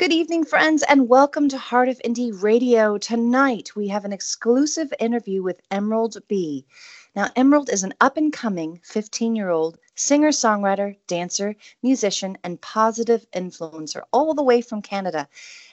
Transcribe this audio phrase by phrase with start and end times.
[0.00, 2.96] Good evening, friends, and welcome to Heart of Indie Radio.
[2.96, 6.64] Tonight, we have an exclusive interview with Emerald B.
[7.14, 12.58] Now, Emerald is an up and coming 15 year old singer, songwriter, dancer, musician, and
[12.62, 15.28] positive influencer, all the way from Canada.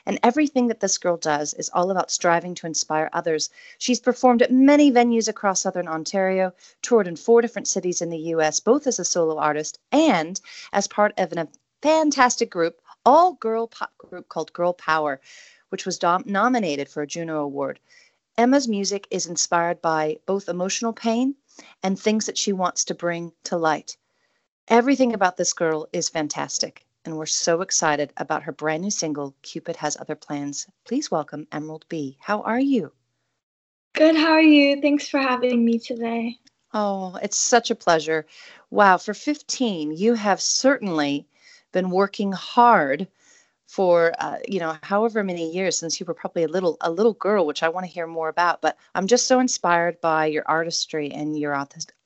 [0.05, 3.49] And everything that this girl does is all about striving to inspire others.
[3.77, 6.51] She's performed at many venues across Southern Ontario,
[6.81, 10.41] toured in four different cities in the US, both as a solo artist and
[10.73, 11.47] as part of a
[11.81, 15.21] fantastic group all girl pop group called Girl Power,
[15.69, 17.79] which was dom- nominated for a Juno Award.
[18.37, 21.33] Emma's music is inspired by both emotional pain
[21.81, 23.95] and things that she wants to bring to light.
[24.67, 29.33] Everything about this girl is fantastic, and we're so excited about her brand new single,
[29.41, 30.67] Cupid Has Other Plans.
[30.83, 32.17] Please welcome Emerald B.
[32.19, 32.91] How are you?
[33.93, 34.81] Good, how are you?
[34.81, 36.39] Thanks for having me today.
[36.73, 38.25] Oh, it's such a pleasure.
[38.69, 41.25] Wow, for 15, you have certainly
[41.77, 43.07] been working hard
[43.67, 47.13] for uh, you know however many years since you were probably a little a little
[47.13, 50.43] girl which i want to hear more about but i'm just so inspired by your
[50.47, 51.53] artistry and your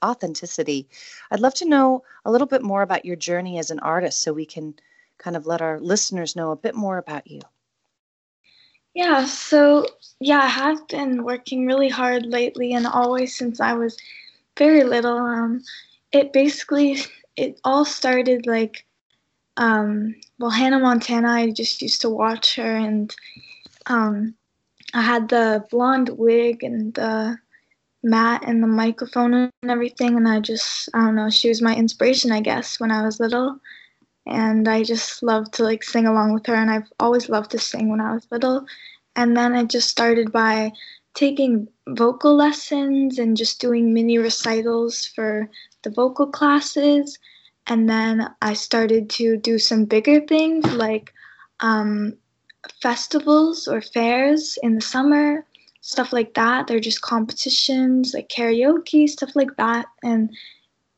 [0.03, 0.89] authenticity.
[1.29, 4.33] I'd love to know a little bit more about your journey as an artist so
[4.33, 4.73] we can
[5.17, 7.41] kind of let our listeners know a bit more about you.
[8.93, 9.85] Yeah so
[10.19, 13.95] yeah i have been working really hard lately and always since i was
[14.57, 15.63] very little um
[16.11, 16.97] it basically
[17.37, 18.85] it all started like
[19.57, 23.13] um, well, Hannah Montana, I just used to watch her, and
[23.87, 24.35] um,
[24.93, 27.37] I had the blonde wig and the
[28.03, 31.75] mat and the microphone and everything, and I just, I don't know, she was my
[31.75, 33.59] inspiration, I guess, when I was little.
[34.27, 37.59] And I just loved to like sing along with her, and I've always loved to
[37.59, 38.65] sing when I was little.
[39.15, 40.71] And then I just started by
[41.13, 45.49] taking vocal lessons and just doing mini recitals for
[45.83, 47.19] the vocal classes
[47.67, 51.13] and then I started to do some bigger things like
[51.59, 52.17] um,
[52.81, 55.45] festivals or fairs in the summer,
[55.81, 56.67] stuff like that.
[56.67, 59.85] They're just competitions, like karaoke, stuff like that.
[60.03, 60.31] And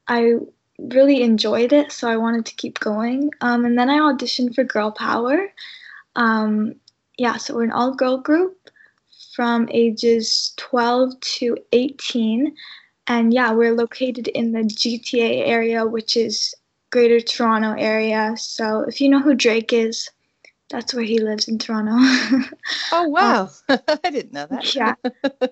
[0.07, 0.35] I
[0.79, 3.31] really enjoyed it, so I wanted to keep going.
[3.41, 5.51] Um, and then I auditioned for Girl Power.
[6.15, 6.75] Um,
[7.17, 8.69] yeah, so we're an all girl group
[9.35, 12.55] from ages 12 to 18.
[13.07, 16.55] And yeah, we're located in the GTA area, which is
[16.91, 18.35] Greater Toronto area.
[18.37, 20.09] So if you know who Drake is,
[20.69, 21.91] that's where he lives in Toronto.
[22.91, 24.73] oh wow, um, I didn't know that.
[24.73, 24.95] Yeah,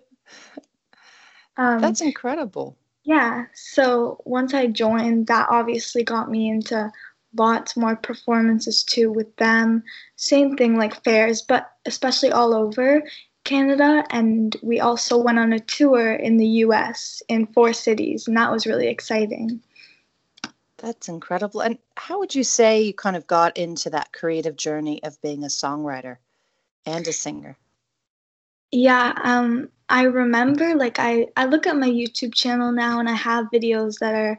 [1.58, 2.78] um, that's incredible.
[3.04, 3.46] Yeah.
[3.54, 6.92] So once I joined, that obviously got me into
[7.36, 9.84] lots more performances too with them.
[10.16, 13.04] Same thing like fairs, but especially all over.
[13.52, 18.38] Canada, and we also went on a tour in the US in four cities, and
[18.38, 19.62] that was really exciting.
[20.78, 21.60] That's incredible.
[21.60, 25.44] And how would you say you kind of got into that creative journey of being
[25.44, 26.18] a songwriter
[26.86, 27.58] and a singer?
[28.72, 33.16] Yeah, um, I remember like I, I look at my YouTube channel now and I
[33.16, 34.38] have videos that are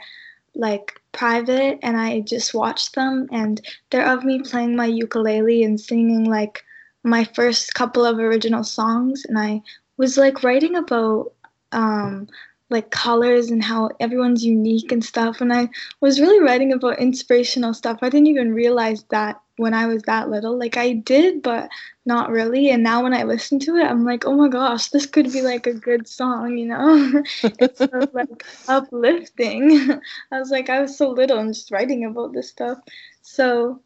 [0.54, 5.78] like private and I just watch them and they're of me playing my ukulele and
[5.78, 6.64] singing like
[7.02, 9.62] my first couple of original songs and I
[9.96, 11.32] was like writing about
[11.72, 12.28] um,
[12.72, 15.40] like colors and how everyone's unique and stuff.
[15.40, 15.68] And I
[16.00, 17.98] was really writing about inspirational stuff.
[18.02, 20.58] I didn't even realize that when I was that little.
[20.58, 21.68] Like I did, but
[22.06, 22.70] not really.
[22.70, 25.42] And now when I listen to it, I'm like, oh my gosh, this could be
[25.42, 27.22] like a good song, you know?
[27.42, 29.90] it's so like uplifting.
[30.32, 32.78] I was like, I was so little and just writing about this stuff.
[33.20, 33.80] So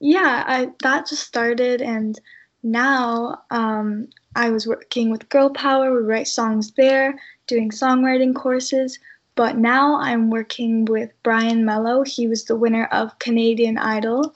[0.00, 2.18] yeah, I that just started and
[2.62, 5.92] now um, I was working with Girl Power.
[5.92, 8.98] We write songs there doing songwriting courses,
[9.34, 12.02] but now I'm working with Brian Melo.
[12.02, 14.34] He was the winner of Canadian Idol,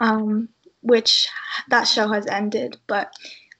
[0.00, 0.48] um,
[0.82, 1.28] which
[1.68, 3.12] that show has ended, but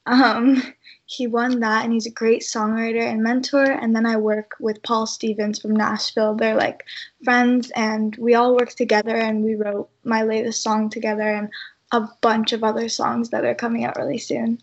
[0.07, 0.63] um,
[1.07, 3.65] he won that and he's a great songwriter and mentor.
[3.65, 6.35] And then I work with Paul Stevens from Nashville.
[6.35, 6.85] They're like
[7.23, 11.51] friends, and we all work together and we wrote my latest song together and
[11.93, 14.59] a bunch of other songs that are coming out really soon.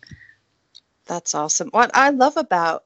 [1.05, 1.69] That's awesome.
[1.69, 2.83] What I love about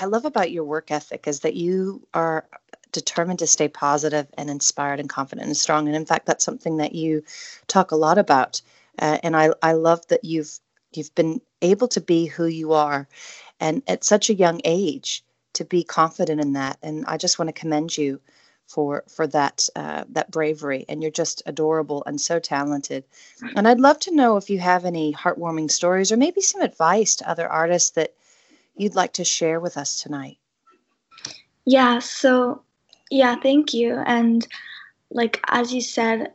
[0.00, 2.46] I love about your work ethic is that you are
[2.92, 5.86] determined to stay positive and inspired and confident and strong.
[5.86, 7.22] And in fact, that's something that you
[7.66, 8.60] talk a lot about.
[8.98, 10.58] Uh, and I, I love that you've
[10.92, 13.06] you've been able to be who you are,
[13.60, 15.22] and at such a young age
[15.52, 16.78] to be confident in that.
[16.82, 18.20] And I just want to commend you
[18.68, 20.84] for for that uh, that bravery.
[20.88, 23.04] And you're just adorable and so talented.
[23.56, 27.16] And I'd love to know if you have any heartwarming stories or maybe some advice
[27.16, 28.14] to other artists that
[28.78, 30.38] you'd like to share with us tonight?
[31.64, 32.62] Yeah, so
[33.10, 33.96] yeah, thank you.
[34.06, 34.46] And
[35.10, 36.32] like as you said,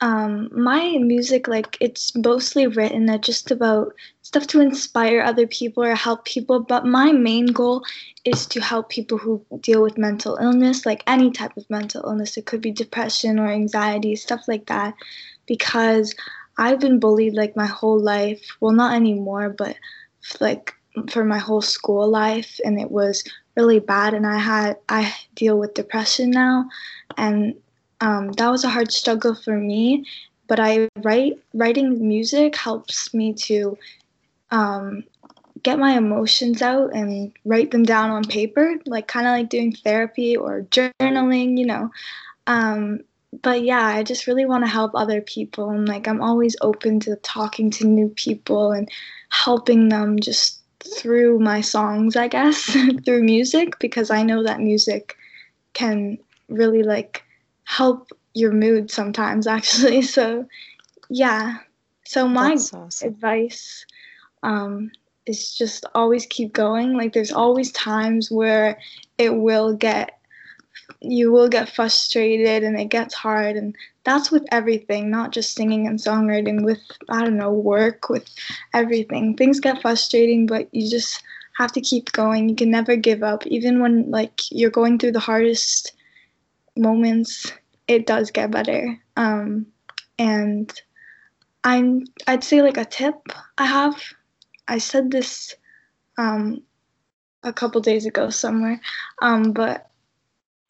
[0.00, 3.94] um, my music, like it's mostly written at just about
[4.34, 6.58] stuff to inspire other people or help people.
[6.58, 7.84] But my main goal
[8.24, 12.36] is to help people who deal with mental illness, like any type of mental illness.
[12.36, 14.94] It could be depression or anxiety, stuff like that.
[15.46, 16.16] Because
[16.58, 18.44] I've been bullied like my whole life.
[18.58, 19.76] Well, not anymore, but
[20.40, 20.74] like
[21.10, 23.22] for my whole school life, and it was
[23.56, 24.14] really bad.
[24.14, 26.68] And I had I deal with depression now,
[27.16, 27.54] and
[28.00, 30.04] um, that was a hard struggle for me.
[30.48, 33.78] But I write writing music helps me to
[34.50, 35.04] um,
[35.62, 39.72] get my emotions out and write them down on paper, like kind of like doing
[39.72, 41.90] therapy or journaling, you know.
[42.46, 43.00] Um,
[43.42, 47.00] but yeah, I just really want to help other people, and like I'm always open
[47.00, 48.88] to talking to new people and
[49.30, 55.16] helping them just through my songs, I guess, through music, because I know that music
[55.72, 56.18] can
[56.48, 57.24] really like
[57.64, 60.46] help your mood sometimes actually so
[61.08, 61.58] yeah
[62.04, 62.88] so my awesome.
[63.02, 63.86] advice
[64.44, 64.90] um,
[65.26, 68.78] is just always keep going like there's always times where
[69.18, 70.18] it will get
[71.00, 73.74] you will get frustrated and it gets hard and
[74.04, 78.28] that's with everything not just singing and songwriting with i don't know work with
[78.74, 81.22] everything things get frustrating but you just
[81.56, 85.12] have to keep going you can never give up even when like you're going through
[85.12, 85.92] the hardest
[86.76, 87.52] moments
[87.88, 88.98] it does get better.
[89.16, 89.66] Um,
[90.18, 90.72] and
[91.62, 93.14] I'm I'd say like a tip
[93.58, 94.02] I have.
[94.68, 95.54] I said this
[96.18, 96.62] um,
[97.42, 98.80] a couple days ago somewhere,
[99.20, 99.90] um, but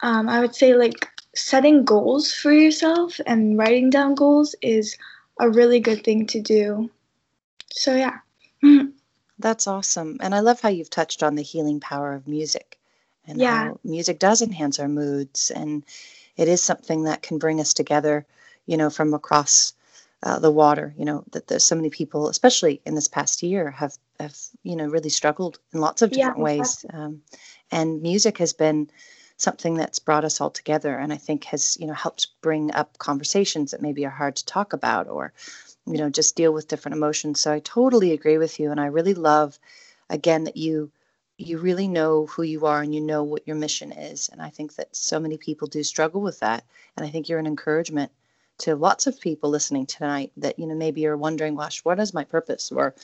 [0.01, 4.97] um, I would say like setting goals for yourself and writing down goals is
[5.41, 6.91] a really good thing to do.
[7.73, 8.19] So yeah.
[9.39, 10.19] That's awesome.
[10.21, 12.79] And I love how you've touched on the healing power of music
[13.27, 13.65] and yeah.
[13.67, 15.85] how music does enhance our moods and
[16.37, 18.27] it is something that can bring us together,
[18.67, 19.73] you know, from across
[20.25, 20.95] uh, the water.
[20.99, 24.75] You know, that there's so many people, especially in this past year, have have you
[24.75, 27.23] know really struggled in lots of different yeah, ways, um,
[27.71, 28.91] and music has been
[29.37, 32.99] something that's brought us all together, and I think has you know helped bring up
[32.99, 35.33] conversations that maybe are hard to talk about or
[35.87, 37.41] you know just deal with different emotions.
[37.41, 39.59] So I totally agree with you, and I really love
[40.09, 40.91] again that you
[41.37, 44.29] you really know who you are and you know what your mission is.
[44.29, 46.65] And I think that so many people do struggle with that.
[46.97, 48.13] And I think you're an encouragement
[48.59, 52.15] to lots of people listening tonight that, you know, maybe you're wondering, gosh, what is
[52.15, 52.71] my purpose?
[52.71, 52.95] Or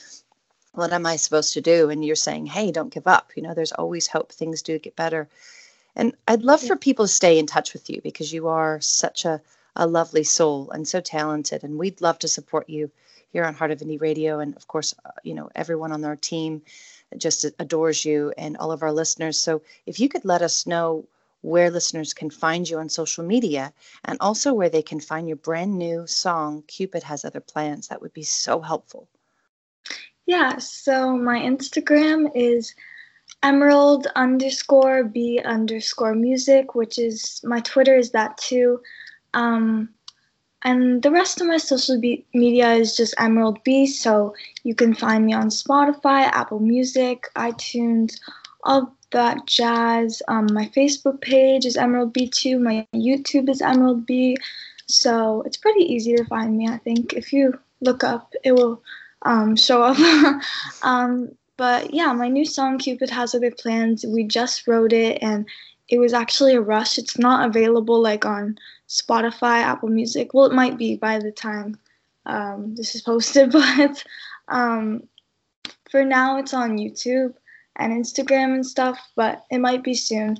[0.73, 1.89] what am I supposed to do?
[1.89, 3.31] And you're saying, hey, don't give up.
[3.35, 4.31] You know, there's always hope.
[4.31, 5.27] Things do get better.
[5.95, 9.25] And I'd love for people to stay in touch with you because you are such
[9.25, 9.41] a,
[9.75, 11.63] a lovely soul and so talented.
[11.63, 12.89] And we'd love to support you
[13.33, 14.39] here on Heart of Indie Radio.
[14.39, 16.61] And of course, uh, you know, everyone on our team
[17.17, 19.37] just adores you and all of our listeners.
[19.37, 21.05] So if you could let us know
[21.41, 23.73] where listeners can find you on social media
[24.05, 28.01] and also where they can find your brand new song, Cupid Has Other Plans, that
[28.01, 29.07] would be so helpful.
[30.25, 32.73] Yeah, so my Instagram is
[33.43, 38.81] emerald underscore b underscore music, which is my Twitter is that too.
[39.33, 39.89] Um,
[40.63, 43.87] and the rest of my social be- media is just Emerald B.
[43.87, 48.19] So you can find me on Spotify, Apple Music, iTunes,
[48.63, 50.21] all that jazz.
[50.27, 52.59] Um, my Facebook page is Emerald B2.
[52.59, 54.37] My YouTube is Emerald B.
[54.87, 57.13] So it's pretty easy to find me, I think.
[57.13, 58.81] If you look up, it will
[59.21, 59.97] um, show up.
[60.83, 65.45] um, but yeah, my new song, Cupid Has Other Plans, we just wrote it and
[65.89, 66.97] it was actually a rush.
[66.97, 70.33] It's not available like on Spotify, Apple Music.
[70.33, 71.77] Well, it might be by the time
[72.25, 74.03] um, this is posted, but
[74.47, 75.03] um,
[75.89, 77.33] for now it's on YouTube
[77.77, 80.37] and Instagram and stuff, but it might be soon.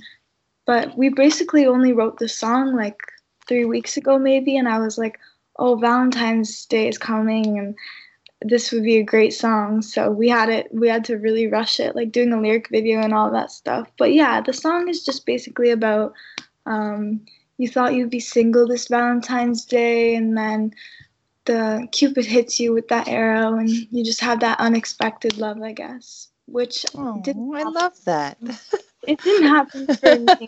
[0.65, 2.99] But we basically only wrote the song like
[3.47, 5.19] three weeks ago, maybe, and I was like,
[5.57, 7.75] oh, Valentine's Day is coming, and
[8.41, 9.81] this would be a great song.
[9.81, 12.99] So we had it, we had to really rush it, like doing a lyric video
[12.99, 13.91] and all that stuff.
[13.97, 16.13] But yeah, the song is just basically about
[16.65, 17.21] um,
[17.57, 20.73] you thought you'd be single this Valentine's Day, and then
[21.45, 25.73] the Cupid hits you with that arrow, and you just have that unexpected love, I
[25.73, 26.27] guess.
[26.51, 28.39] Which oh, didn't I love that.
[28.41, 28.79] Mm.
[29.07, 30.47] it didn't happen for me,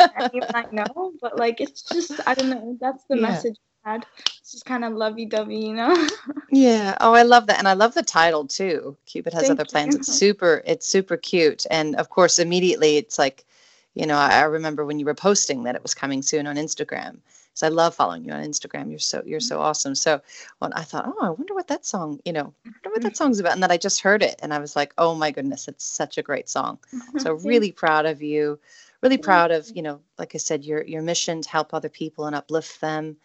[0.53, 2.77] I know, but like it's just I don't know.
[2.79, 3.21] That's the yeah.
[3.21, 3.55] message
[3.85, 4.05] I had.
[4.39, 6.07] It's just kind of lovey-dovey, you know.
[6.51, 6.97] yeah.
[7.01, 8.97] Oh, I love that, and I love the title too.
[9.05, 9.93] Cupid has Thank other plans.
[9.93, 9.99] You.
[9.99, 10.61] It's super.
[10.65, 13.45] It's super cute, and of course, immediately it's like
[13.93, 16.55] you know, I, I remember when you were posting that it was coming soon on
[16.55, 17.17] Instagram.
[17.53, 18.89] So I love following you on Instagram.
[18.89, 19.95] You're so you're so awesome.
[19.95, 20.21] So
[20.59, 23.17] when I thought, oh, I wonder what that song, you know, I wonder what that
[23.17, 23.53] song's about.
[23.53, 26.17] And then I just heard it and I was like, oh my goodness, it's such
[26.17, 26.79] a great song.
[27.17, 28.59] So really proud of you.
[29.01, 32.25] Really proud of, you know, like I said, your your mission to help other people
[32.25, 33.17] and uplift them.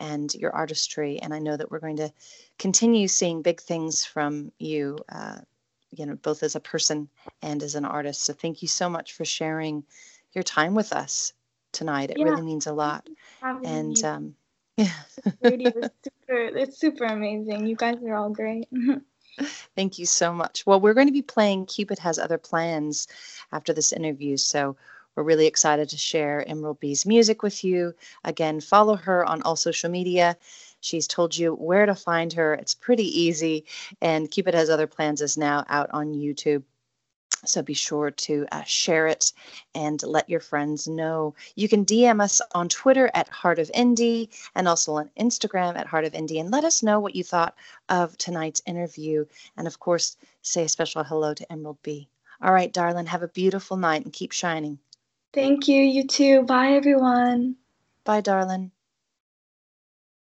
[0.00, 1.18] and your artistry.
[1.20, 2.12] And I know that we're going to
[2.58, 5.38] continue seeing big things from you, uh,
[5.90, 7.08] you know, both as a person
[7.42, 8.22] and as an artist.
[8.22, 9.84] So thank you so much for sharing
[10.32, 11.32] your time with us
[11.72, 12.10] tonight.
[12.10, 12.24] It yeah.
[12.24, 13.08] really means a lot.
[13.42, 14.34] And um,
[14.76, 14.92] yeah,
[15.42, 16.40] radio is super.
[16.56, 17.66] It's super amazing.
[17.66, 18.68] You guys are all great.
[19.76, 20.66] Thank you so much.
[20.66, 23.06] Well, we're going to be playing Cupid Has Other Plans
[23.52, 24.36] after this interview.
[24.36, 24.76] So
[25.14, 27.94] we're really excited to share Emerald B's music with you.
[28.24, 30.36] Again, follow her on all social media.
[30.80, 32.54] She's told you where to find her.
[32.54, 33.64] It's pretty easy.
[34.00, 36.62] And Cupid Has Other Plans is now out on YouTube.
[37.44, 39.32] So be sure to uh, share it
[39.74, 41.34] and let your friends know.
[41.54, 45.86] You can DM us on Twitter at Heart of Indie and also on Instagram at
[45.86, 47.54] Heart of Indie and let us know what you thought
[47.88, 49.24] of tonight's interview.
[49.56, 52.08] And of course, say a special hello to Emerald B.
[52.40, 54.78] All right, darling, have a beautiful night and keep shining.
[55.32, 55.82] Thank you.
[55.82, 56.42] You too.
[56.42, 57.56] Bye, everyone.
[58.04, 58.70] Bye, darling.